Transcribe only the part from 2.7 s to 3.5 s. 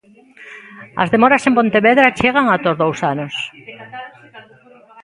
os dous anos.